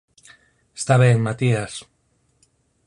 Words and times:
Está 0.79 0.95
ben, 1.03 1.17
Matías. 1.25 1.73